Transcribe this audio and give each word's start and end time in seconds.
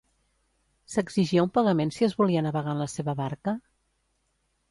S'exigia 0.93 1.43
un 1.47 1.51
pagament 1.57 1.93
si 1.97 2.07
es 2.09 2.17
volia 2.21 2.43
navegar 2.47 2.73
en 2.77 2.81
la 2.85 2.89
seva 2.95 3.15
barca? 3.21 3.57